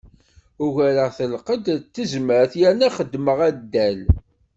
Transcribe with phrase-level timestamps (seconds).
[0.65, 3.99] Ugareɣ-t lqedd d tezmert yerna xeddmeɣ addal.